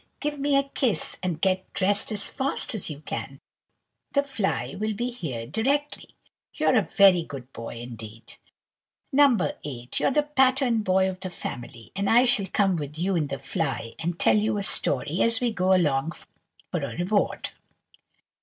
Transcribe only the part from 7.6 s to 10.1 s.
indeed." "No. 8, you're